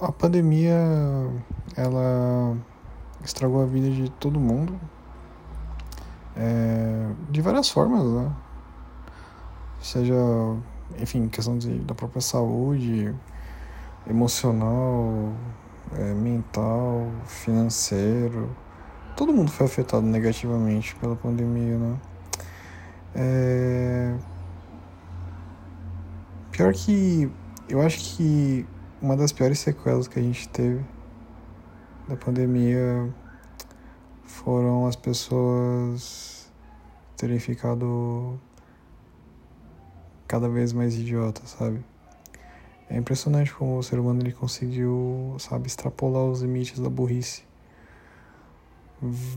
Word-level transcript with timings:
a 0.00 0.10
pandemia 0.10 0.78
ela 1.76 2.56
estragou 3.22 3.62
a 3.62 3.66
vida 3.66 3.90
de 3.90 4.10
todo 4.12 4.40
mundo 4.40 4.80
é, 6.36 7.10
de 7.30 7.40
várias 7.42 7.68
formas, 7.68 8.04
né? 8.04 8.32
Seja, 9.80 10.14
enfim, 10.98 11.28
questão 11.28 11.58
de, 11.58 11.78
da 11.80 11.94
própria 11.94 12.20
saúde, 12.20 13.14
emocional, 14.08 15.32
é, 15.98 16.14
mental, 16.14 17.10
financeiro. 17.26 18.54
Todo 19.16 19.32
mundo 19.32 19.50
foi 19.50 19.66
afetado 19.66 20.06
negativamente 20.06 20.94
pela 20.96 21.16
pandemia, 21.16 21.76
né? 21.76 21.98
É... 23.14 24.14
Pior 26.52 26.72
que 26.72 27.30
eu 27.68 27.80
acho 27.82 27.98
que 28.16 28.66
uma 29.00 29.16
das 29.16 29.32
piores 29.32 29.58
sequelas 29.58 30.06
que 30.06 30.18
a 30.18 30.22
gente 30.22 30.48
teve 30.48 30.84
da 32.06 32.16
pandemia 32.16 33.12
foram 34.24 34.86
as 34.86 34.96
pessoas 34.96 36.50
terem 37.16 37.38
ficado 37.38 38.38
cada 40.26 40.48
vez 40.48 40.72
mais 40.72 40.94
idiotas, 40.96 41.50
sabe? 41.50 41.84
É 42.88 42.96
impressionante 42.96 43.54
como 43.54 43.78
o 43.78 43.82
ser 43.82 43.98
humano 43.98 44.20
ele 44.20 44.32
conseguiu, 44.32 45.36
sabe, 45.38 45.66
extrapolar 45.68 46.24
os 46.24 46.42
limites 46.42 46.78
da 46.78 46.90
burrice. 46.90 47.44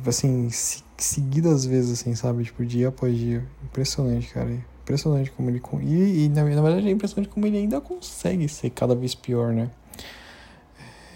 Assim, 0.06 0.50
seguidas 0.98 1.64
vezes, 1.66 2.02
assim, 2.02 2.16
sabe? 2.16 2.44
Tipo, 2.44 2.66
dia 2.66 2.90
após 2.90 3.16
dia. 3.16 3.48
Impressionante, 3.64 4.34
cara. 4.34 4.66
Impressionante 4.84 5.32
como 5.32 5.50
ele. 5.50 5.62
E, 5.82 6.26
e 6.26 6.30
na, 6.30 6.44
na 6.44 6.62
verdade 6.62 6.88
é 6.88 6.92
impressionante 6.92 7.30
como 7.30 7.46
ele 7.48 7.58
ainda 7.58 7.82
consegue 7.82 8.48
ser 8.48 8.70
cada 8.70 8.94
vez 8.94 9.16
pior, 9.16 9.54
né? 9.54 9.72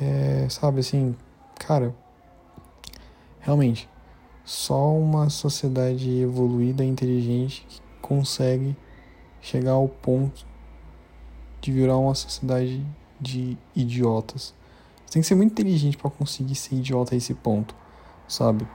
É, 0.02 0.48
sabe, 0.50 0.80
assim, 0.80 1.16
cara. 1.56 1.94
Realmente, 3.40 3.90
só 4.44 4.94
uma 4.94 5.30
sociedade 5.30 6.10
evoluída 6.20 6.84
e 6.84 6.88
inteligente 6.88 7.66
que 7.68 7.82
consegue 8.02 8.76
chegar 9.42 9.72
ao 9.72 9.88
ponto 9.88 10.46
de 11.62 11.72
virar 11.72 11.98
uma 11.98 12.16
sociedade 12.16 12.86
de 13.20 13.58
idiotas. 13.76 14.54
Você 15.06 15.14
tem 15.14 15.22
que 15.22 15.28
ser 15.28 15.36
muito 15.36 15.52
inteligente 15.52 15.98
para 15.98 16.10
conseguir 16.10 16.56
ser 16.56 16.76
idiota 16.76 17.16
a 17.16 17.18
esse 17.18 17.34
ponto, 17.34 17.74
sabe? 18.28 18.68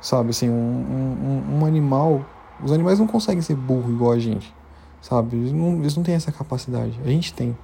Sabe, 0.00 0.30
assim, 0.30 0.48
um, 0.48 0.52
um, 0.52 1.58
um 1.58 1.66
animal. 1.66 2.24
Os 2.62 2.72
animais 2.72 2.98
não 2.98 3.06
conseguem 3.06 3.42
ser 3.42 3.56
burro 3.56 3.90
igual 3.92 4.12
a 4.12 4.18
gente, 4.18 4.54
sabe? 5.00 5.36
Eles 5.36 5.52
não, 5.52 5.80
eles 5.80 5.96
não 5.96 6.02
têm 6.02 6.14
essa 6.14 6.32
capacidade. 6.32 6.98
A 7.04 7.08
gente 7.08 7.32
tem. 7.32 7.56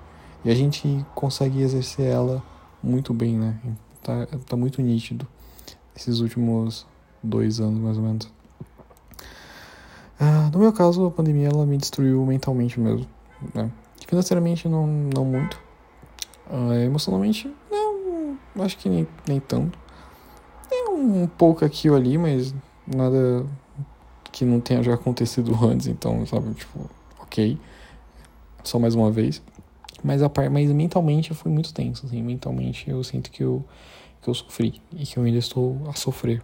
E 0.44 0.50
a 0.50 0.54
gente 0.54 1.04
consegue 1.14 1.60
exercer 1.60 2.06
ela 2.06 2.42
muito 2.82 3.12
bem, 3.12 3.36
né? 3.36 3.58
Tá, 4.02 4.26
tá 4.46 4.56
muito 4.56 4.80
nítido 4.80 5.26
esses 5.94 6.20
últimos 6.20 6.86
dois 7.22 7.60
anos, 7.60 7.78
mais 7.78 7.96
ou 7.98 8.02
menos. 8.02 8.32
Ah, 10.18 10.50
no 10.52 10.58
meu 10.58 10.72
caso, 10.72 11.06
a 11.06 11.10
pandemia 11.10 11.48
ela 11.48 11.64
me 11.64 11.76
destruiu 11.76 12.24
mentalmente 12.26 12.78
mesmo, 12.78 13.06
né? 13.54 13.70
Financeiramente, 14.06 14.68
não, 14.68 14.86
não 14.86 15.24
muito. 15.24 15.58
Uh, 16.50 16.72
emocionalmente, 16.84 17.54
não, 17.70 18.36
acho 18.64 18.76
que 18.76 18.88
nem, 18.88 19.06
nem 19.26 19.38
tanto. 19.40 19.78
É 20.70 20.90
um, 20.90 21.22
um 21.22 21.26
pouco 21.26 21.64
aqui 21.64 21.88
ou 21.88 21.96
ali, 21.96 22.18
mas 22.18 22.54
nada 22.86 23.46
que 24.32 24.44
não 24.44 24.60
tenha 24.60 24.82
já 24.82 24.94
acontecido 24.94 25.56
antes, 25.64 25.86
então, 25.86 26.24
sabe, 26.26 26.54
tipo, 26.54 26.88
ok. 27.20 27.58
Só 28.62 28.78
mais 28.78 28.94
uma 28.94 29.10
vez. 29.10 29.42
Mas, 30.02 30.22
a 30.22 30.28
par, 30.28 30.48
mas 30.50 30.70
mentalmente 30.70 31.34
foi 31.34 31.50
muito 31.50 31.72
tenso, 31.72 32.06
assim. 32.06 32.22
Mentalmente 32.22 32.88
eu 32.88 33.02
sinto 33.04 33.30
que 33.30 33.42
eu, 33.42 33.64
que 34.22 34.28
eu 34.28 34.34
sofri 34.34 34.80
e 34.92 35.04
que 35.04 35.16
eu 35.16 35.22
ainda 35.22 35.38
estou 35.38 35.80
a 35.88 35.92
sofrer. 35.92 36.42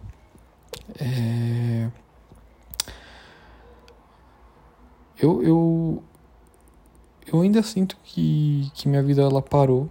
É... 0.99 1.89
Eu, 5.19 5.41
eu, 5.41 6.03
eu 7.31 7.41
ainda 7.41 7.63
sinto 7.63 7.97
que, 8.03 8.69
que 8.75 8.87
minha 8.87 9.01
vida 9.01 9.21
ela 9.21 9.41
parou. 9.41 9.89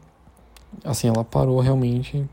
Assim, 0.84 1.08
ela 1.08 1.24
parou 1.24 1.58
realmente. 1.60 2.24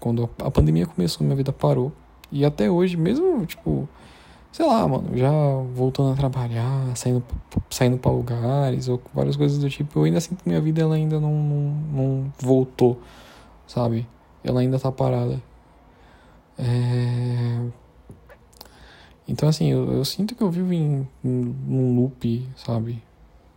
Quando 0.00 0.30
a 0.38 0.50
pandemia 0.50 0.86
começou, 0.86 1.24
minha 1.24 1.36
vida 1.36 1.52
parou. 1.52 1.92
E 2.30 2.44
até 2.44 2.70
hoje, 2.70 2.96
mesmo, 2.96 3.44
tipo, 3.46 3.88
sei 4.56 4.64
lá, 4.64 4.88
mano, 4.88 5.14
já 5.14 5.30
voltando 5.74 6.14
a 6.14 6.16
trabalhar, 6.16 6.96
saindo, 6.96 7.22
saindo 7.68 7.98
pra 7.98 8.10
lugares, 8.10 8.88
ou 8.88 8.98
várias 9.12 9.36
coisas 9.36 9.58
do 9.58 9.68
tipo, 9.68 9.98
eu 9.98 10.04
ainda 10.04 10.18
sinto 10.18 10.42
que 10.42 10.48
minha 10.48 10.62
vida 10.62 10.80
ela 10.80 10.94
ainda 10.94 11.20
não, 11.20 11.34
não, 11.34 11.60
não 11.92 12.32
voltou, 12.38 12.98
sabe? 13.66 14.08
Ela 14.42 14.60
ainda 14.60 14.78
tá 14.78 14.90
parada. 14.90 15.42
É... 16.58 17.66
Então, 19.28 19.46
assim, 19.46 19.70
eu, 19.70 19.92
eu, 19.92 20.04
sinto 20.06 20.34
que 20.34 20.42
eu 20.42 20.50
vivo 20.50 20.72
em, 20.72 21.06
em 21.22 21.54
um 21.68 21.94
loop, 21.94 22.48
sabe? 22.56 23.02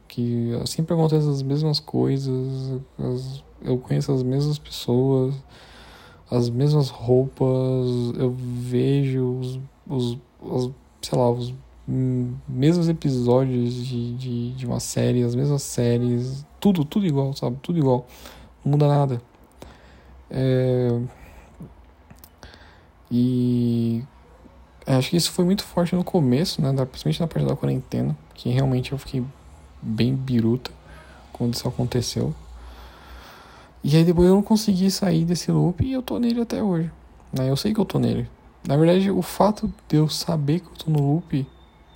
que 0.06 0.52
sempre 0.66 0.96
acontecem 0.96 1.30
as 1.30 1.42
mesmas 1.42 1.80
coisas, 1.80 2.82
as, 2.98 3.44
eu 3.62 3.78
conheço 3.78 4.12
as 4.12 4.24
mesmas 4.24 4.58
pessoas, 4.58 5.34
as 6.30 6.50
mesmas 6.50 6.90
roupas, 6.90 7.88
eu 8.18 8.32
vejo 8.32 9.38
os, 9.40 9.59
os, 9.88 10.18
os 10.42 10.72
sei 11.02 11.18
lá, 11.18 11.30
os 11.30 11.54
mesmos 12.48 12.88
episódios 12.88 13.74
de, 13.74 14.14
de, 14.14 14.52
de 14.52 14.66
uma 14.66 14.80
série, 14.80 15.24
as 15.24 15.34
mesmas 15.34 15.64
séries, 15.64 16.46
tudo, 16.60 16.86
tudo 16.86 17.06
igual, 17.06 17.34
sabe? 17.34 17.58
Tudo 17.62 17.80
igual. 17.80 18.06
Não 18.64 18.74
muda 18.74 18.88
nada. 18.88 19.22
É... 20.30 21.00
E 23.12 24.04
acho 24.86 25.09
que 25.09 25.18
isso 25.18 25.32
foi 25.32 25.44
muito 25.46 25.64
forte 25.64 25.96
no 25.96 26.04
começo, 26.04 26.62
né? 26.62 26.72
Principalmente 26.86 27.20
na 27.20 27.28
parte 27.28 27.48
da 27.48 27.56
quarentena, 27.56 28.16
que 28.36 28.50
realmente 28.50 28.92
eu 28.92 28.98
fiquei 28.98 29.24
bem 29.82 30.16
biruta 30.16 30.72
quando 31.34 31.56
isso 31.56 31.68
aconteceu. 31.68 32.36
E 33.84 33.96
aí 33.96 34.04
depois 34.04 34.28
eu 34.28 34.36
não 34.36 34.44
consegui 34.44 34.92
sair 34.92 35.26
desse 35.26 35.52
loop 35.52 35.84
e 35.84 35.94
eu 35.94 36.04
tô 36.04 36.20
nele 36.20 36.42
até 36.42 36.62
hoje. 36.62 36.92
Né? 37.34 37.50
Eu 37.50 37.56
sei 37.56 37.74
que 37.74 37.80
eu 37.80 37.86
tô 37.86 37.98
nele. 37.98 38.30
Na 38.68 38.75
verdade, 38.78 39.09
o 39.09 39.22
fato 39.22 39.74
de 39.88 39.97
eu 39.97 40.08
saber 40.09 40.59
que 40.59 40.68
eu 40.68 40.74
tô 40.74 40.92
no 40.92 41.14
loop 41.14 41.47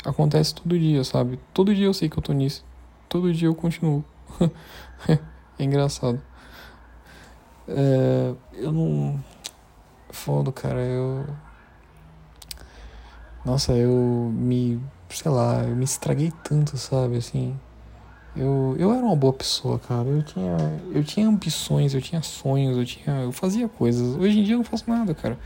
acontece 0.06 0.56
todo 0.56 0.78
dia, 0.78 1.03
sabe? 1.03 1.40
Todo 1.53 1.74
dia 1.74 1.85
eu 1.85 1.94
sei 1.94 2.09
que 2.09 2.18
eu 2.18 2.24
tô 2.24 2.34
nisso. 2.34 2.63
Todo 3.09 3.34
dia 3.34 3.47
eu 3.47 3.56
continuo. 3.56 4.03
é 5.07 5.63
engraçado. 5.63 6.22
É, 7.68 8.34
eu 8.53 8.72
não. 8.72 9.24
Foda, 10.09 10.51
cara. 10.51 10.79
Eu. 10.79 11.25
Nossa, 13.45 13.74
eu 13.74 14.31
me. 14.34 14.80
Sei 15.09 15.31
lá, 15.31 15.63
eu 15.63 15.75
me 15.75 15.84
estraguei 15.84 16.31
tanto, 16.44 16.78
sabe? 16.78 17.18
Assim. 17.18 17.57
Eu, 18.35 18.75
eu 18.80 18.91
era 18.91 19.06
uma 19.06 19.16
boa 19.16 19.34
pessoa, 19.34 19.78
cara. 19.78 20.07
Eu 20.07 20.24
tinha, 20.24 20.57
eu 20.91 21.03
tinha 21.03 21.28
ambições, 21.28 21.94
eu 21.94 22.01
tinha 22.01 22.22
sonhos, 22.24 22.78
eu 22.78 22.85
tinha, 22.85 23.22
eu 23.22 23.31
fazia 23.31 23.69
coisas. 23.69 24.16
Hoje 24.16 24.40
em 24.40 24.44
dia 24.44 24.56
eu 24.56 24.59
não 24.59 24.66
faço 24.66 24.90
nada, 24.90 25.13
cara. 25.13 25.38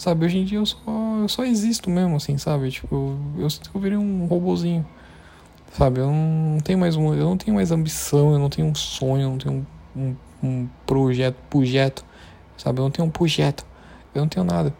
Sabe, 0.00 0.24
hoje 0.24 0.38
em 0.38 0.44
dia 0.44 0.58
eu 0.58 0.64
só, 0.64 0.78
eu 1.20 1.28
só 1.28 1.44
existo 1.44 1.90
mesmo, 1.90 2.16
assim, 2.16 2.38
sabe? 2.38 2.70
Tipo, 2.70 3.18
eu, 3.36 3.50
sinto 3.50 3.70
que 3.70 3.76
eu 3.76 3.80
virei 3.80 3.98
um 3.98 4.24
robozinho. 4.24 4.86
Sabe, 5.72 6.00
eu 6.00 6.06
não 6.10 6.58
tenho 6.60 6.78
mais 6.78 6.96
um, 6.96 7.12
eu 7.12 7.24
não 7.24 7.36
tenho 7.36 7.54
mais 7.54 7.70
ambição, 7.70 8.32
eu 8.32 8.38
não 8.38 8.48
tenho 8.48 8.66
um 8.66 8.74
sonho, 8.74 9.22
eu 9.22 9.30
não 9.30 9.38
tenho 9.38 9.66
um, 9.94 10.00
um, 10.00 10.16
um 10.42 10.68
projeto, 10.86 11.36
projeto, 11.50 12.04
sabe? 12.56 12.80
Eu 12.80 12.84
não 12.84 12.90
tenho 12.90 13.06
um 13.06 13.10
projeto. 13.10 13.66
Eu 14.14 14.22
não 14.22 14.28
tenho 14.28 14.44
nada. 14.44 14.74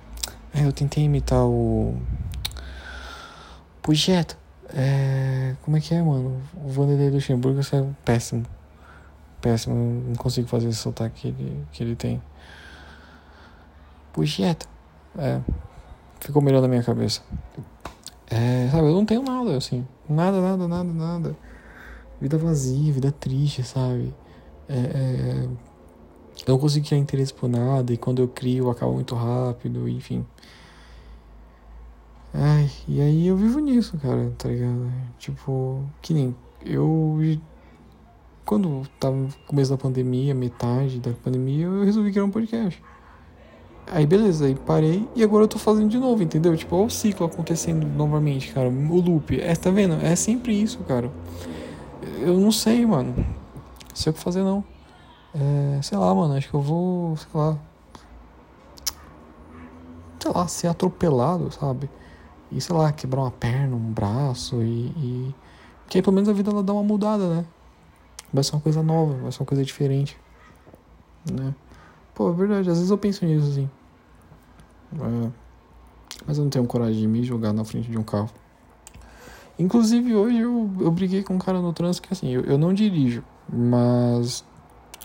Eu 0.54 0.72
tentei 0.72 1.04
imitar 1.04 1.44
o 1.44 1.94
projeto 3.82 4.40
é, 4.74 5.56
como 5.62 5.76
é 5.76 5.80
que 5.80 5.94
é, 5.94 6.02
mano? 6.02 6.40
O 6.54 6.68
Vanderlei 6.68 7.10
Luxemburgo 7.10 7.60
é 7.60 7.84
péssimo. 8.04 8.46
Péssimo, 9.40 9.74
não 10.06 10.14
consigo 10.14 10.46
fazer 10.48 10.68
esse 10.68 10.78
sotaque 10.78 11.22
que 11.22 11.28
ele, 11.28 11.66
que 11.72 11.82
ele 11.82 11.96
tem. 11.96 12.22
Projeto. 14.12 14.69
É, 15.18 15.40
ficou 16.20 16.42
melhor 16.42 16.62
na 16.62 16.68
minha 16.68 16.82
cabeça. 16.82 17.22
É, 18.28 18.68
sabe, 18.70 18.86
eu 18.86 18.94
não 18.94 19.04
tenho 19.04 19.22
nada, 19.22 19.56
assim. 19.56 19.86
Nada, 20.08 20.40
nada, 20.40 20.68
nada, 20.68 20.92
nada. 20.92 21.36
Vida 22.20 22.38
vazia, 22.38 22.92
vida 22.92 23.10
triste, 23.10 23.62
sabe? 23.62 24.14
É, 24.68 24.78
é, 24.78 25.48
eu 26.46 26.52
não 26.52 26.58
consigo 26.58 26.86
criar 26.86 26.98
interesse 26.98 27.34
por 27.34 27.48
nada 27.48 27.92
e 27.92 27.96
quando 27.96 28.22
eu 28.22 28.28
crio 28.28 28.66
eu 28.66 28.70
acabo 28.70 28.92
muito 28.92 29.14
rápido, 29.14 29.88
enfim. 29.88 30.24
Ai, 32.32 32.70
e 32.86 33.00
aí 33.00 33.26
eu 33.26 33.36
vivo 33.36 33.58
nisso, 33.58 33.98
cara, 33.98 34.32
tá 34.38 34.48
ligado? 34.48 34.92
Tipo, 35.18 35.84
que 36.00 36.14
nem 36.14 36.36
eu. 36.64 37.18
Quando 38.44 38.82
tava 38.98 39.16
no 39.16 39.28
começo 39.46 39.70
da 39.70 39.76
pandemia, 39.76 40.34
metade 40.34 41.00
da 41.00 41.12
pandemia, 41.12 41.66
eu 41.66 41.84
resolvi 41.84 42.10
criar 42.10 42.24
um 42.24 42.30
podcast. 42.30 42.80
Aí 43.92 44.06
beleza, 44.06 44.46
aí 44.46 44.54
parei 44.54 45.08
e 45.16 45.24
agora 45.24 45.42
eu 45.42 45.48
tô 45.48 45.58
fazendo 45.58 45.88
de 45.88 45.98
novo, 45.98 46.22
entendeu? 46.22 46.56
Tipo, 46.56 46.76
olha 46.76 46.86
o 46.86 46.90
ciclo 46.90 47.26
acontecendo 47.26 47.84
novamente, 47.84 48.52
cara. 48.52 48.68
O 48.68 49.00
loop. 49.00 49.40
É, 49.40 49.52
tá 49.56 49.68
vendo? 49.70 49.94
É 49.94 50.14
sempre 50.14 50.52
isso, 50.52 50.78
cara. 50.84 51.10
Eu 52.20 52.38
não 52.38 52.52
sei, 52.52 52.86
mano. 52.86 53.12
Não 53.16 53.96
sei 53.96 54.10
o 54.10 54.14
que 54.14 54.20
fazer 54.20 54.44
não. 54.44 54.62
É, 55.34 55.82
sei 55.82 55.98
lá, 55.98 56.14
mano, 56.14 56.34
acho 56.34 56.48
que 56.48 56.54
eu 56.54 56.60
vou, 56.60 57.16
sei 57.16 57.28
lá. 57.34 57.58
Sei 60.20 60.32
lá, 60.32 60.46
ser 60.46 60.68
atropelado, 60.68 61.50
sabe? 61.50 61.90
E 62.52 62.60
sei 62.60 62.76
lá, 62.76 62.92
quebrar 62.92 63.22
uma 63.22 63.30
perna, 63.32 63.74
um 63.74 63.92
braço 63.92 64.62
e. 64.62 64.86
e... 64.96 65.34
Porque 65.82 65.98
aí 65.98 66.02
pelo 66.02 66.14
menos 66.14 66.28
a 66.28 66.32
vida 66.32 66.52
ela 66.52 66.62
dá 66.62 66.72
uma 66.72 66.84
mudada, 66.84 67.28
né? 67.34 67.44
Vai 68.32 68.44
ser 68.44 68.54
uma 68.54 68.60
coisa 68.60 68.84
nova, 68.84 69.14
vai 69.14 69.32
ser 69.32 69.40
uma 69.42 69.46
coisa 69.46 69.64
diferente. 69.64 70.16
Né? 71.28 71.52
Pô, 72.14 72.30
é 72.30 72.32
verdade, 72.32 72.70
às 72.70 72.76
vezes 72.76 72.90
eu 72.90 72.98
penso 72.98 73.24
nisso 73.26 73.48
assim. 73.48 73.68
É, 74.94 75.30
mas 76.26 76.38
eu 76.38 76.44
não 76.44 76.50
tenho 76.50 76.66
coragem 76.66 77.00
de 77.00 77.06
me 77.06 77.22
jogar 77.22 77.52
na 77.52 77.64
frente 77.64 77.90
de 77.90 77.98
um 77.98 78.02
carro. 78.02 78.30
Inclusive 79.58 80.14
hoje 80.14 80.38
eu, 80.38 80.70
eu 80.80 80.90
briguei 80.90 81.22
com 81.22 81.34
um 81.34 81.38
cara 81.38 81.60
no 81.60 81.72
trânsito 81.72 82.08
que 82.08 82.14
assim, 82.14 82.30
eu, 82.30 82.42
eu 82.42 82.56
não 82.56 82.72
dirijo, 82.72 83.22
mas 83.52 84.44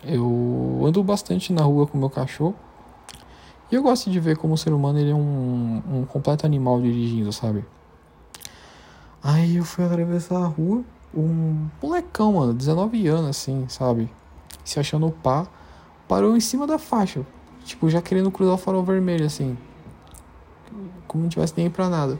eu 0.03 0.81
ando 0.85 1.03
bastante 1.03 1.51
na 1.51 1.63
rua 1.63 1.85
com 1.85 1.97
meu 1.97 2.09
cachorro. 2.09 2.55
E 3.71 3.75
eu 3.75 3.81
gosto 3.81 4.09
de 4.09 4.19
ver 4.19 4.37
como 4.37 4.53
o 4.53 4.57
ser 4.57 4.71
humano 4.71 4.99
ele 4.99 5.09
é 5.09 5.15
um, 5.15 5.81
um 5.91 6.05
completo 6.05 6.45
animal 6.45 6.79
dirigindo, 6.79 7.33
sabe? 7.33 7.65
Aí 9.21 9.57
eu 9.57 9.65
fui 9.65 9.83
atravessar 9.83 10.37
a 10.37 10.45
rua, 10.45 10.83
um 11.13 11.67
molecão, 11.81 12.33
mano, 12.33 12.53
19 12.53 13.07
anos, 13.07 13.29
assim, 13.31 13.65
sabe? 13.67 14.09
Se 14.63 14.79
achando 14.79 15.09
pá, 15.11 15.47
parou 16.07 16.37
em 16.37 16.39
cima 16.39 16.67
da 16.67 16.77
faixa. 16.77 17.25
Tipo, 17.63 17.89
já 17.89 18.01
querendo 18.01 18.29
cruzar 18.29 18.53
o 18.53 18.57
farol 18.57 18.83
vermelho, 18.83 19.25
assim. 19.25 19.57
Como 21.15 21.23
não 21.23 21.29
tivesse 21.29 21.53
nem 21.55 21.69
pra 21.69 21.87
nada. 21.87 22.19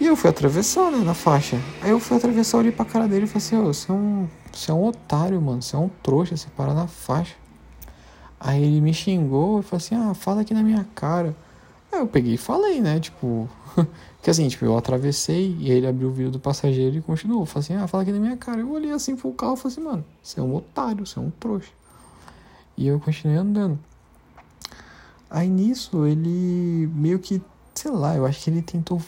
E 0.00 0.06
eu 0.06 0.16
fui 0.16 0.30
atravessar, 0.30 0.90
né, 0.90 1.04
na 1.04 1.12
faixa. 1.12 1.60
Aí 1.82 1.90
eu 1.90 2.00
fui 2.00 2.16
atravessar, 2.16 2.56
olhei 2.56 2.72
pra 2.72 2.86
cara 2.86 3.06
dele 3.06 3.24
e 3.24 3.28
falei 3.28 3.46
assim, 3.46 3.56
ô, 3.58 3.66
você 3.66 3.92
é 3.92 3.94
um. 3.94 4.26
Você 4.50 4.70
é 4.70 4.74
um 4.74 4.86
otário, 4.86 5.38
mano. 5.38 5.60
Você 5.60 5.76
é 5.76 5.78
um 5.78 5.90
trouxa, 6.02 6.34
você 6.34 6.48
para 6.56 6.72
na 6.72 6.86
faixa. 6.86 7.34
Aí 8.40 8.62
ele 8.62 8.80
me 8.80 8.94
xingou 8.94 9.60
e 9.60 9.62
falou 9.62 9.76
assim, 9.76 9.94
ah, 9.96 10.14
fala 10.14 10.40
aqui 10.40 10.54
na 10.54 10.62
minha 10.62 10.86
cara. 10.94 11.36
Aí 11.92 11.98
eu 11.98 12.06
peguei 12.06 12.34
e 12.34 12.38
falei, 12.38 12.80
né? 12.80 12.98
Tipo. 13.00 13.46
que 14.22 14.30
assim, 14.30 14.48
tipo, 14.48 14.64
eu 14.64 14.78
atravessei 14.78 15.54
e 15.60 15.70
ele 15.70 15.86
abriu 15.86 16.08
o 16.08 16.12
vidro 16.12 16.32
do 16.32 16.40
passageiro 16.40 16.96
e 16.96 17.02
continuou. 17.02 17.44
Falei 17.44 17.64
assim, 17.64 17.74
ah, 17.74 17.86
fala 17.86 18.02
aqui 18.02 18.12
na 18.12 18.18
minha 18.18 18.36
cara. 18.38 18.60
Eu 18.60 18.70
olhei 18.70 18.92
assim 18.92 19.14
pro 19.14 19.30
carro 19.32 19.54
e 19.54 19.56
falei 19.58 19.72
assim, 19.74 19.84
mano, 19.84 20.04
você 20.22 20.40
é 20.40 20.42
um 20.42 20.56
otário, 20.56 21.04
você 21.04 21.18
é 21.18 21.22
um 21.22 21.28
trouxa. 21.28 21.70
E 22.78 22.86
eu 22.86 22.98
continuei 22.98 23.36
andando. 23.36 23.78
Aí 25.30 25.48
nisso 25.48 26.06
ele 26.06 26.88
meio 26.94 27.18
que, 27.18 27.42
sei 27.78 27.90
lá, 27.90 28.16
eu 28.16 28.26
acho 28.26 28.42
que 28.42 28.50
ele 28.50 28.62
tentou 28.62 29.00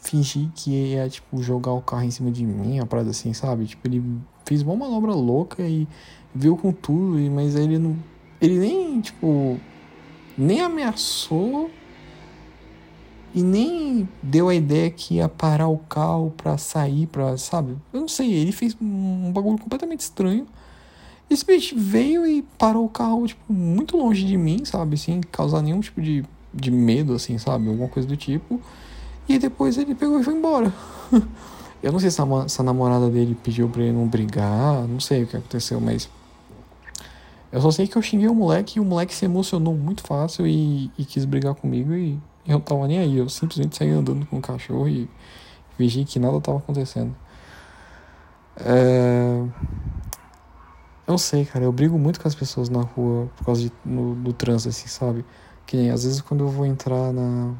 fingir 0.00 0.48
que 0.54 0.70
ia, 0.70 1.08
tipo, 1.08 1.42
jogar 1.42 1.72
o 1.72 1.82
carro 1.82 2.04
em 2.04 2.10
cima 2.10 2.30
de 2.30 2.44
mim, 2.44 2.78
a 2.78 2.86
parada 2.86 3.10
assim, 3.10 3.32
sabe? 3.32 3.66
Tipo, 3.66 3.86
ele 3.88 4.02
fez 4.44 4.62
uma 4.62 4.76
manobra 4.76 5.12
louca 5.12 5.62
e 5.62 5.86
viu 6.34 6.56
com 6.56 6.72
tudo, 6.72 7.18
mas 7.30 7.54
ele 7.56 7.78
não. 7.78 7.96
Ele 8.40 8.58
nem, 8.58 9.00
tipo. 9.00 9.58
Nem 10.36 10.62
ameaçou 10.62 11.70
e 13.34 13.42
nem 13.42 14.08
deu 14.22 14.48
a 14.48 14.54
ideia 14.54 14.90
que 14.90 15.14
ia 15.16 15.28
parar 15.28 15.68
o 15.68 15.78
carro 15.78 16.32
pra 16.36 16.56
sair, 16.56 17.06
pra, 17.06 17.36
sabe? 17.36 17.76
Eu 17.92 18.00
não 18.00 18.08
sei, 18.08 18.32
ele 18.32 18.52
fez 18.52 18.76
um 18.80 19.30
bagulho 19.32 19.58
completamente 19.58 20.00
estranho. 20.00 20.46
Esse 21.28 21.44
bicho 21.44 21.74
veio 21.78 22.26
e 22.26 22.42
parou 22.58 22.84
o 22.84 22.88
carro, 22.88 23.26
tipo, 23.26 23.52
muito 23.52 23.96
longe 23.96 24.24
de 24.24 24.36
mim, 24.36 24.64
sabe? 24.64 24.98
Sem 24.98 25.20
causar 25.20 25.62
nenhum 25.62 25.80
tipo 25.80 26.00
de, 26.00 26.24
de 26.52 26.70
medo, 26.70 27.14
assim, 27.14 27.38
sabe? 27.38 27.68
Alguma 27.68 27.88
coisa 27.88 28.08
do 28.08 28.16
tipo. 28.16 28.60
E 29.28 29.38
depois 29.38 29.78
ele 29.78 29.94
pegou 29.94 30.20
e 30.20 30.24
foi 30.24 30.34
embora. 30.34 30.72
Eu 31.82 31.90
não 31.90 31.98
sei 31.98 32.10
se 32.10 32.22
a, 32.22 32.48
se 32.48 32.60
a 32.60 32.64
namorada 32.64 33.10
dele 33.10 33.36
pediu 33.42 33.68
pra 33.68 33.82
ele 33.82 33.92
não 33.92 34.06
brigar, 34.06 34.86
não 34.86 35.00
sei 35.00 35.24
o 35.24 35.26
que 35.26 35.36
aconteceu, 35.36 35.80
mas. 35.80 36.08
Eu 37.50 37.60
só 37.60 37.70
sei 37.70 37.86
que 37.86 37.96
eu 37.96 38.00
xinguei 38.00 38.28
o 38.28 38.34
moleque 38.34 38.78
e 38.78 38.80
o 38.80 38.84
moleque 38.84 39.14
se 39.14 39.26
emocionou 39.26 39.74
muito 39.74 40.02
fácil 40.06 40.46
e, 40.46 40.90
e 40.96 41.04
quis 41.04 41.26
brigar 41.26 41.54
comigo 41.54 41.92
e 41.92 42.18
eu 42.46 42.54
não 42.54 42.60
tava 42.60 42.86
nem 42.88 42.98
aí. 42.98 43.18
Eu 43.18 43.28
simplesmente 43.28 43.76
saí 43.76 43.90
andando 43.90 44.24
com 44.24 44.38
o 44.38 44.40
cachorro 44.40 44.88
e 44.88 45.10
fingi 45.76 46.04
que 46.04 46.18
nada 46.18 46.40
tava 46.40 46.58
acontecendo. 46.58 47.14
É... 48.56 49.44
Eu 51.06 51.18
sei, 51.18 51.44
cara, 51.44 51.64
eu 51.64 51.72
brigo 51.72 51.98
muito 51.98 52.20
com 52.20 52.28
as 52.28 52.34
pessoas 52.34 52.68
na 52.68 52.80
rua 52.80 53.28
por 53.36 53.44
causa 53.44 53.62
de, 53.62 53.72
no, 53.84 54.14
do 54.14 54.32
trânsito, 54.32 54.70
assim, 54.70 54.88
sabe? 54.88 55.24
Que 55.66 55.90
às 55.90 56.04
vezes 56.04 56.20
quando 56.20 56.44
eu 56.44 56.48
vou 56.48 56.66
entrar 56.66 57.12
na. 57.12 57.54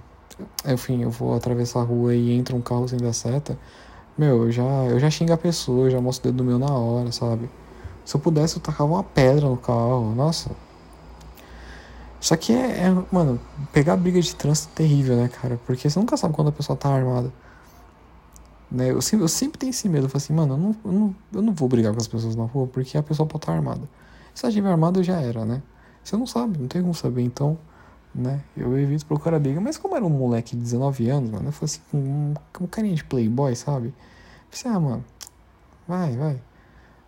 Enfim, 0.67 1.03
eu 1.03 1.11
vou 1.11 1.35
atravessar 1.35 1.81
a 1.81 1.85
rua 1.85 2.15
e 2.15 2.33
entra 2.33 2.57
um 2.57 2.61
carro 2.61 2.89
sem 2.89 2.99
dar 2.99 3.13
seta. 3.13 3.59
Meu, 4.17 4.45
eu 4.45 4.53
já, 4.53 4.63
eu 4.63 4.99
já 4.99 5.09
xingo 5.11 5.33
a 5.33 5.37
pessoa, 5.37 5.91
já 5.91 6.01
mostro 6.01 6.29
o 6.29 6.33
dedo 6.33 6.45
meu 6.45 6.59
na 6.59 6.71
hora, 6.71 7.11
sabe? 7.13 7.49
Se 8.05 8.17
eu 8.17 8.21
pudesse, 8.21 8.57
eu 8.57 8.63
tacava 8.63 8.91
uma 8.91 9.05
pedra 9.05 9.49
no 9.49 9.57
carro. 9.57 10.15
Nossa. 10.15 10.51
Só 12.21 12.37
que 12.37 12.53
é, 12.53 12.85
é 12.87 13.05
mano, 13.11 13.41
pegar 13.73 13.97
briga 13.97 14.21
de 14.21 14.35
trânsito 14.35 14.71
é 14.75 14.77
terrível, 14.77 15.17
né, 15.17 15.29
cara? 15.29 15.59
Porque 15.67 15.89
você 15.91 15.99
nunca 15.99 16.17
sabe 16.17 16.35
quando 16.35 16.49
a 16.49 16.53
pessoa 16.53 16.77
tá 16.77 16.89
armada. 16.89 17.33
Né? 18.71 18.91
Eu, 18.91 19.03
sempre, 19.03 19.25
eu 19.25 19.29
sempre 19.29 19.59
tenho 19.59 19.71
esse 19.71 19.89
medo. 19.89 20.07
Eu 20.07 20.09
falo 20.09 20.23
assim, 20.23 20.33
mano, 20.33 20.55
eu 20.55 20.59
não, 20.59 20.77
eu, 20.85 20.93
não, 20.93 21.17
eu 21.33 21.43
não 21.43 21.53
vou 21.53 21.69
brigar 21.69 21.93
com 21.93 21.99
as 21.99 22.09
pessoas 22.09 22.37
na 22.37 22.45
rua 22.45 22.67
porque 22.67 22.97
a 22.97 23.03
pessoa 23.03 23.27
pode 23.27 23.43
estar 23.43 23.53
armada. 23.53 23.83
Se 24.35 24.45
ela 24.45 24.51
estiver 24.51 24.71
armada, 24.71 25.03
já 25.03 25.21
era, 25.21 25.45
né? 25.45 25.63
Você 26.03 26.17
não 26.17 26.27
sabe, 26.27 26.59
não 26.59 26.69
tem 26.69 26.81
como 26.81 26.95
saber. 26.95 27.23
Então, 27.23 27.59
né? 28.15 28.43
Eu 28.57 28.77
evito 28.79 29.07
procurar 29.07 29.39
briga. 29.39 29.61
Mas 29.61 29.77
como 29.77 29.97
era 29.97 30.05
um 30.05 30.11
moleque 30.11 30.57
de 30.57 30.63
19 30.63 31.09
anos, 31.09 31.31
mano, 31.31 31.49
eu 31.49 31.53
falei 31.53 31.65
assim, 31.67 31.81
com 31.91 31.99
um, 31.99 32.35
um 32.61 32.67
carinha 32.67 32.95
de 32.95 33.05
playboy, 33.05 33.55
sabe? 33.57 33.95
Falei 34.51 34.53
assim, 34.53 34.69
ah, 34.69 34.81
mano, 34.81 35.05
vai, 35.87 36.17
vai. 36.17 36.43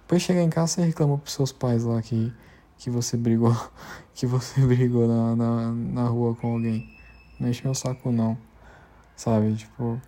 Depois 0.02 0.22
chegar 0.22 0.42
em 0.42 0.50
casa, 0.50 0.74
você 0.74 0.84
reclama 0.84 1.18
pros 1.18 1.34
seus 1.34 1.52
pais 1.52 1.84
lá 1.84 2.00
que, 2.02 2.32
que 2.78 2.90
você 2.90 3.16
brigou, 3.16 3.56
que 4.14 4.26
você 4.26 4.60
brigou 4.66 5.06
na, 5.06 5.36
na, 5.36 5.72
na 5.72 6.08
rua 6.08 6.34
com 6.34 6.52
alguém. 6.54 6.88
Não 7.38 7.48
enche 7.48 7.64
meu 7.64 7.74
saco, 7.74 8.10
não. 8.10 8.36
Sabe? 9.16 9.54
Tipo, 9.54 10.00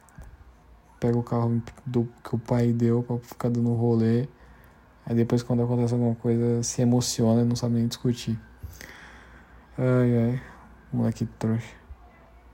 pega 1.01 1.19
o 1.19 1.23
carro 1.23 1.63
do, 1.85 2.09
que 2.25 2.35
o 2.35 2.39
pai 2.39 2.73
deu 2.73 3.03
pra 3.03 3.19
ficar 3.19 3.49
dando 3.49 3.73
rolê. 3.75 4.29
Aí 5.05 5.15
depois 5.15 5.43
quando 5.43 5.63
acontece 5.63 5.95
alguma 5.95 6.17
coisa 6.17 6.63
se 6.63 6.83
emociona 6.83 7.43
e 7.43 7.45
não 7.45 7.55
sabe 7.55 7.75
nem 7.75 7.87
discutir. 7.87 8.39
Ai 9.79 10.19
ai, 10.19 10.43
moleque 10.93 11.27
trouxa. 11.39 11.75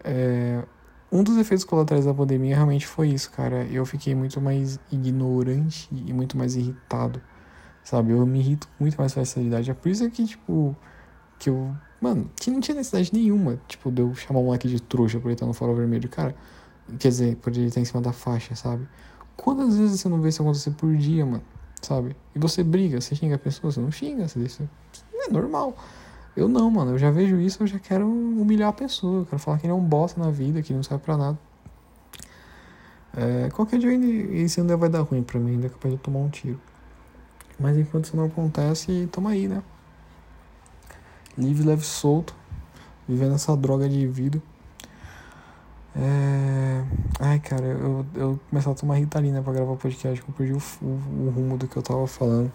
É, 0.05 0.62
um 1.11 1.23
dos 1.23 1.37
efeitos 1.37 1.64
colaterais 1.64 2.06
da 2.06 2.14
pandemia 2.14 2.55
realmente 2.55 2.87
foi 2.87 3.08
isso, 3.08 3.31
cara. 3.31 3.64
Eu 3.64 3.84
fiquei 3.84 4.14
muito 4.14 4.40
mais 4.40 4.79
ignorante 4.90 5.88
e 5.93 6.12
muito 6.12 6.37
mais 6.37 6.56
irritado. 6.56 7.20
Sabe? 7.84 8.12
Eu 8.12 8.25
me 8.26 8.38
irrito 8.38 8.69
com 8.69 8.84
muito 8.84 8.96
mais 8.96 9.12
facilidade. 9.12 9.70
É 9.70 9.75
por 9.75 9.88
isso 9.88 10.08
que, 10.10 10.24
tipo, 10.24 10.77
que 11.39 11.51
eu. 11.51 11.74
Mano, 12.01 12.31
que 12.36 12.51
não 12.51 12.60
tinha 12.60 12.77
necessidade 12.77 13.12
nenhuma, 13.12 13.60
tipo, 13.69 13.91
de 13.91 14.03
eu 14.03 14.15
chamar 14.15 14.41
o 14.41 14.44
moleque 14.44 14.69
de 14.69 14.81
trouxa 14.81 15.20
por 15.20 15.29
ele 15.29 15.34
estar 15.34 15.46
no 15.46 15.53
farol 15.53 15.77
vermelho. 15.77 16.08
Cara, 16.08 16.34
Quer 16.98 17.08
dizer, 17.08 17.36
por 17.36 17.53
ele 17.53 17.67
estar 17.67 17.81
em 17.81 17.84
cima 17.84 18.01
da 18.01 18.12
faixa, 18.12 18.55
sabe? 18.55 18.86
Quantas 19.36 19.77
vezes 19.77 20.01
você 20.01 20.08
não 20.08 20.20
vê 20.20 20.29
isso 20.29 20.43
acontecer 20.43 20.72
por 20.72 20.94
dia, 20.96 21.24
mano? 21.24 21.43
Sabe? 21.81 22.17
E 22.34 22.39
você 22.39 22.62
briga, 22.62 23.01
você 23.01 23.15
xinga 23.15 23.36
a 23.36 23.39
pessoa, 23.39 23.72
você 23.72 23.81
não 23.81 23.91
xinga, 23.91 24.29
você 24.29 24.39
deixa. 24.39 24.69
É 25.15 25.31
normal. 25.31 25.77
Eu 26.36 26.48
não, 26.48 26.70
mano. 26.70 26.93
Eu 26.93 26.98
já 26.98 27.10
vejo 27.10 27.41
isso, 27.41 27.62
eu 27.62 27.67
já 27.67 27.79
quero 27.79 28.06
humilhar 28.08 28.70
a 28.70 28.72
pessoa. 28.72 29.20
Eu 29.20 29.27
quero 29.27 29.39
falar 29.39 29.58
que 29.58 29.67
ele 29.67 29.72
é 29.72 29.77
um 29.77 29.84
bosta 29.84 30.20
na 30.20 30.31
vida, 30.31 30.62
que 30.62 30.72
não 30.72 30.82
serve 30.82 31.05
pra 31.05 31.17
nada. 31.17 31.39
É, 33.15 33.51
qualquer 33.51 33.79
dia 33.79 33.93
isso 33.94 34.60
ainda 34.60 34.77
vai 34.77 34.89
dar 34.89 35.03
ruim 35.03 35.22
pra 35.22 35.39
mim, 35.39 35.53
ainda 35.53 35.67
é 35.67 35.70
capaz 35.70 35.93
de 35.93 35.98
eu 35.98 36.03
tomar 36.03 36.20
um 36.20 36.31
tiro. 36.31 36.58
Mas 37.58 37.77
enquanto 37.77 38.06
isso 38.06 38.17
não 38.17 38.24
acontece, 38.24 39.08
toma 39.12 39.31
aí, 39.31 39.46
né? 39.46 39.62
Livre, 41.36 41.67
leve, 41.67 41.84
solto. 41.84 42.34
Vivendo 43.06 43.34
essa 43.34 43.56
droga 43.56 43.89
de 43.89 44.06
vida. 44.06 44.41
É... 45.94 46.82
Ai, 47.20 47.39
cara, 47.41 47.67
eu, 47.67 48.06
eu 48.15 48.41
comecei 48.48 48.72
a 48.72 48.74
tomar 48.74 48.96
Ritalina 48.96 49.43
pra 49.43 49.53
gravar 49.53 49.72
o 49.72 49.77
podcast, 49.77 50.22
que 50.22 50.29
eu 50.29 50.34
perdi 50.34 50.53
o, 50.53 50.62
o, 50.82 51.27
o, 51.27 51.31
rumo 51.31 51.58
do 51.58 51.69
que 51.69 51.77
eu 51.77 51.82
tava 51.82 52.06
falando. 52.06 52.51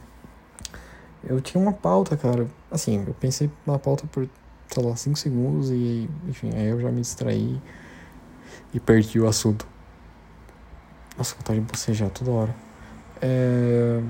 Eu 1.24 1.39
tinha 1.41 1.62
uma 1.62 1.74
pauta, 1.74 2.17
cara. 2.17 2.48
Assim, 2.69 3.03
eu 3.07 3.13
pensei 3.13 3.50
na 3.65 3.79
pauta 3.79 4.05
por, 4.07 4.27
sei 4.67 4.83
lá, 4.83 4.95
5 4.95 5.17
segundos 5.17 5.69
e, 5.69 6.09
enfim, 6.27 6.51
aí 6.53 6.67
eu 6.67 6.79
já 6.79 6.91
me 6.91 7.01
distraí 7.01 7.62
e 8.74 8.79
perdi 8.79 9.19
o 9.19 9.27
assunto. 9.27 9.67
Nossa, 11.17 11.36
vontade 11.36 11.59
de 11.59 11.65
bocejar 11.65 12.09
toda 12.09 12.31
hora. 12.31 12.55
É... 13.21 14.01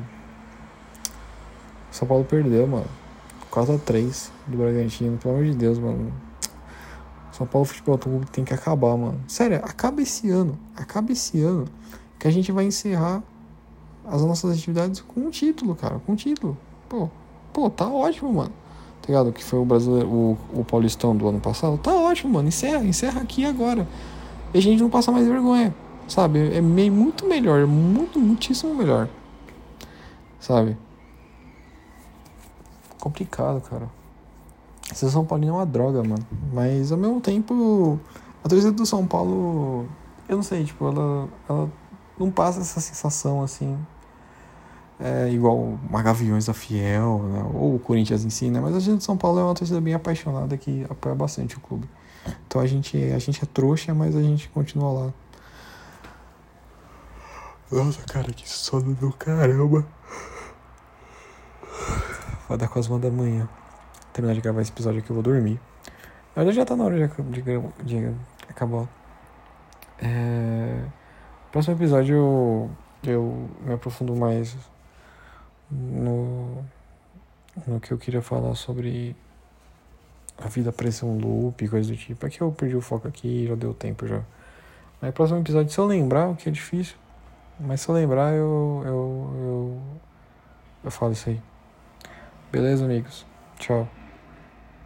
São 1.91 2.07
Paulo 2.07 2.25
perdeu, 2.25 2.67
mano. 2.67 2.87
4x3 3.51 4.29
do 4.47 4.57
Bragantino, 4.57 5.17
pelo 5.17 5.35
amor 5.35 5.45
de 5.45 5.55
Deus, 5.55 5.79
mano 5.79 6.11
são 7.37 7.45
Paulo 7.45 7.65
Futebol 7.65 7.99
Clube 7.99 8.25
tem 8.31 8.43
que 8.43 8.51
acabar, 8.51 8.97
mano. 8.97 9.21
Sério, 9.27 9.57
acaba 9.57 10.01
esse 10.01 10.27
ano. 10.31 10.57
Acaba 10.75 11.11
esse 11.11 11.39
ano 11.39 11.65
que 12.17 12.27
a 12.27 12.31
gente 12.31 12.51
vai 12.51 12.65
encerrar 12.65 13.21
as 14.03 14.23
nossas 14.23 14.57
atividades 14.57 15.01
com 15.01 15.19
um 15.19 15.29
título, 15.29 15.75
cara. 15.75 15.99
Com 15.99 16.13
um 16.13 16.15
título. 16.15 16.57
Pô, 16.89 17.11
pô, 17.57 17.71
tá 17.71 17.87
ótimo, 17.87 18.31
mano. 18.31 18.51
Tá 19.01 19.07
ligado? 19.07 19.33
Que 19.33 19.43
foi 19.43 19.57
o 19.57 19.65
brasileiro, 19.65 20.07
o, 20.07 20.37
o 20.53 20.63
Paulistão 20.63 21.17
do 21.17 21.27
ano 21.27 21.39
passado. 21.39 21.75
Tá 21.79 21.91
ótimo, 21.91 22.33
mano. 22.33 22.47
Encerra, 22.47 22.85
encerra 22.85 23.19
aqui 23.19 23.43
agora. 23.43 23.87
E 24.53 24.59
a 24.59 24.61
gente 24.61 24.79
não 24.79 24.91
passa 24.91 25.11
mais 25.11 25.27
vergonha. 25.27 25.73
Sabe? 26.07 26.55
É 26.55 26.61
meio, 26.61 26.93
muito 26.93 27.25
melhor. 27.27 27.65
Muito, 27.65 28.19
muitíssimo 28.19 28.75
melhor. 28.75 29.09
Sabe? 30.39 30.77
complicado, 32.99 33.61
cara. 33.61 33.89
Ser 34.93 35.09
São 35.09 35.25
Paulo 35.25 35.47
é 35.47 35.51
uma 35.51 35.65
droga, 35.65 36.03
mano. 36.03 36.25
Mas 36.53 36.91
ao 36.91 36.97
mesmo 36.97 37.19
tempo, 37.19 37.99
a 38.43 38.47
torcida 38.49 38.71
do 38.71 38.85
São 38.85 39.07
Paulo, 39.07 39.87
eu 40.29 40.35
não 40.35 40.43
sei, 40.43 40.63
tipo, 40.63 40.87
ela, 40.87 41.27
ela 41.49 41.71
não 42.19 42.29
passa 42.29 42.59
essa 42.59 42.79
sensação 42.79 43.41
assim. 43.41 43.77
É, 44.99 45.29
igual 45.29 45.55
uma 45.57 46.01
Gaviões 46.01 46.47
da 46.47 46.53
Fiel, 46.53 47.19
né? 47.19 47.51
ou 47.53 47.75
o 47.75 47.79
Corinthians 47.79 48.25
em 48.25 48.31
si, 48.31 48.49
né? 48.49 48.59
Mas 48.59 48.75
a 48.75 48.79
gente 48.79 48.97
do 48.97 49.03
São 49.03 49.15
Paulo 49.15 49.39
é 49.39 49.43
uma 49.43 49.53
torcida 49.53 49.79
bem 49.79 49.93
apaixonada 49.93 50.57
que 50.57 50.85
apoia 50.89 51.13
bastante 51.13 51.55
o 51.55 51.59
clube. 51.59 51.87
Então 52.47 52.59
a 52.59 52.65
gente, 52.65 52.97
a 53.11 53.19
gente 53.19 53.43
é 53.43 53.45
trouxa, 53.45 53.93
mas 53.93 54.15
a 54.15 54.21
gente 54.21 54.49
continua 54.49 54.91
lá. 54.91 55.13
Nossa, 57.71 58.01
cara, 58.03 58.31
que 58.31 58.49
sono 58.49 58.95
do 58.95 59.11
caramba. 59.13 59.85
Vai 62.49 62.57
dar 62.57 62.67
quase 62.67 62.89
uma 62.89 62.97
da 62.97 63.11
manhã. 63.11 63.47
Terminar 64.13 64.33
de 64.33 64.41
gravar 64.41 64.61
esse 64.61 64.71
episódio 64.71 64.99
aqui, 64.99 65.09
eu 65.09 65.13
vou 65.13 65.23
dormir. 65.23 65.59
Na 66.35 66.43
verdade 66.43 66.55
já 66.55 66.65
tá 66.65 66.75
na 66.75 66.85
hora 66.85 67.07
de, 67.07 67.41
de, 67.41 67.59
de 67.83 68.15
acabar. 68.49 68.87
É... 69.99 70.81
Próximo 71.51 71.75
episódio 71.75 72.15
eu, 72.15 72.69
eu 73.03 73.49
me 73.65 73.73
aprofundo 73.73 74.15
mais 74.15 74.55
no, 75.69 76.63
no 77.65 77.79
que 77.79 77.91
eu 77.91 77.97
queria 77.97 78.21
falar 78.21 78.55
sobre 78.55 79.15
a 80.37 80.47
vida 80.47 80.71
parecer 80.71 81.05
um 81.05 81.17
loop 81.17 81.67
coisa 81.67 81.91
do 81.91 81.97
tipo. 81.97 82.25
É 82.25 82.29
que 82.29 82.41
eu 82.41 82.51
perdi 82.51 82.75
o 82.75 82.81
foco 82.81 83.07
aqui, 83.07 83.47
já 83.47 83.55
deu 83.55 83.73
tempo 83.73 84.07
já. 84.07 84.21
Mas 85.01 85.13
próximo 85.13 85.39
episódio, 85.39 85.71
se 85.71 85.79
eu 85.79 85.85
lembrar, 85.85 86.27
o 86.29 86.35
que 86.35 86.49
é 86.49 86.51
difícil, 86.51 86.95
mas 87.59 87.81
se 87.81 87.89
eu 87.89 87.95
lembrar, 87.95 88.33
eu, 88.33 88.83
eu, 88.85 89.31
eu, 89.35 89.81
eu 90.85 90.91
falo 90.91 91.13
isso 91.13 91.29
aí. 91.29 91.41
Beleza, 92.51 92.85
amigos? 92.85 93.25
Tchau. 93.59 93.87